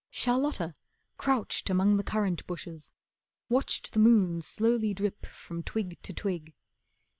Charlotta, 0.09 0.73
crouched 1.17 1.69
among 1.69 1.95
the 1.97 2.03
currant 2.03 2.47
bushes, 2.47 2.91
Watched 3.49 3.93
the 3.93 3.99
moon 3.99 4.41
slowly 4.41 4.95
dip 4.95 5.27
from 5.27 5.61
twig 5.61 5.95
to 6.01 6.11
twig. 6.11 6.55